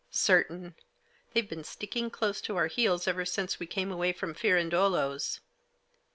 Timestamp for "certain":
0.09-0.73